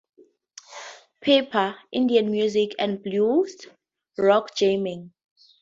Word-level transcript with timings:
Pepper, 1.23 1.75
Indian 1.91 2.31
music, 2.31 2.73
and 2.79 3.03
blues-rock 3.03 4.55
jamming. 4.55 5.13